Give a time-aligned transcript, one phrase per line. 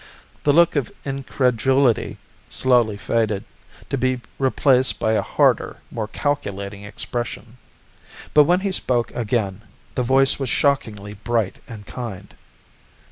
[0.45, 2.17] The look of incredulity
[2.49, 3.43] slowly faded,
[3.91, 7.57] to be replaced by a harder, more calculating expression.
[8.33, 9.61] But when he spoke again,
[9.95, 12.33] his voice was shockingly bright and kind.